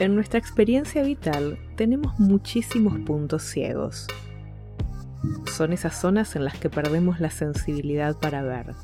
[0.00, 4.06] En nuestra experiencia vital tenemos muchísimos puntos ciegos.
[5.44, 8.74] Son esas zonas en las que perdemos la sensibilidad para ver.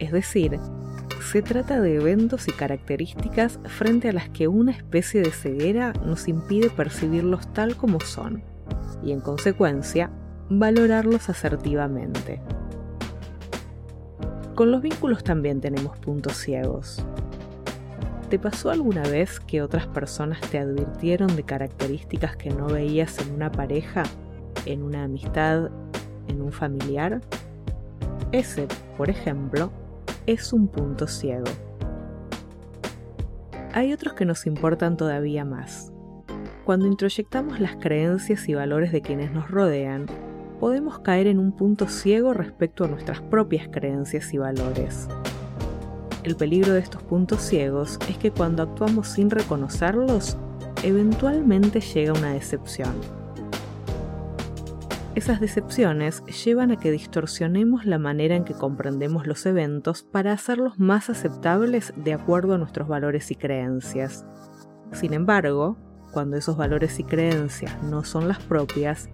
[0.00, 0.60] Es decir,
[1.32, 6.28] se trata de eventos y características frente a las que una especie de ceguera nos
[6.28, 8.42] impide percibirlos tal como son
[9.02, 10.10] y en consecuencia
[10.50, 12.42] valorarlos asertivamente.
[14.54, 17.02] Con los vínculos también tenemos puntos ciegos.
[18.32, 23.34] ¿Te pasó alguna vez que otras personas te advirtieron de características que no veías en
[23.34, 24.04] una pareja,
[24.64, 25.68] en una amistad,
[26.28, 27.20] en un familiar?
[28.32, 29.70] Ese, por ejemplo,
[30.24, 31.44] es un punto ciego.
[33.74, 35.92] Hay otros que nos importan todavía más.
[36.64, 40.06] Cuando introyectamos las creencias y valores de quienes nos rodean,
[40.58, 45.06] podemos caer en un punto ciego respecto a nuestras propias creencias y valores.
[46.24, 50.36] El peligro de estos puntos ciegos es que cuando actuamos sin reconocerlos,
[50.84, 52.92] eventualmente llega una decepción.
[55.16, 60.78] Esas decepciones llevan a que distorsionemos la manera en que comprendemos los eventos para hacerlos
[60.78, 64.24] más aceptables de acuerdo a nuestros valores y creencias.
[64.92, 65.76] Sin embargo,
[66.12, 69.10] cuando esos valores y creencias no son las propias,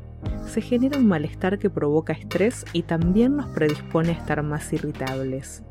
[0.46, 5.64] se genera un malestar que provoca estrés y también nos predispone a estar más irritables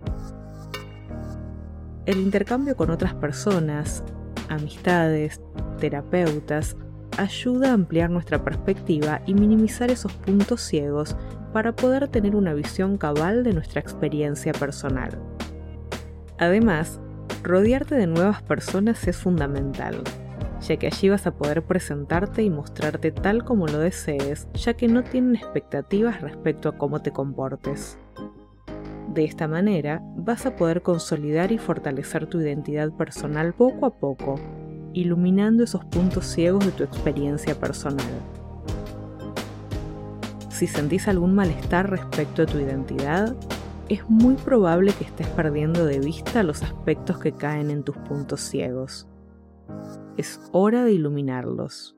[2.08, 4.02] el intercambio con otras personas,
[4.47, 5.41] amistades,
[5.77, 6.77] terapeutas,
[7.17, 11.17] ayuda a ampliar nuestra perspectiva y minimizar esos puntos ciegos
[11.52, 15.19] para poder tener una visión cabal de nuestra experiencia personal.
[16.39, 17.02] Además,
[17.44, 20.02] rodearte de nuevas personas es fundamental,
[20.61, 24.88] ya que allí vas a poder presentarte y mostrarte tal como lo desees, ya que
[24.88, 27.97] no tienen expectativas respecto a cómo te comportes.
[29.18, 34.36] De esta manera vas a poder consolidar y fortalecer tu identidad personal poco a poco,
[34.94, 38.06] iluminando esos puntos ciegos de tu experiencia personal.
[40.50, 43.36] Si sentís algún malestar respecto a tu identidad,
[43.90, 48.41] es muy probable que estés perdiendo de vista los aspectos que caen en tus puntos
[48.41, 49.08] ciegos.
[50.16, 51.97] Es hora de iluminarlos.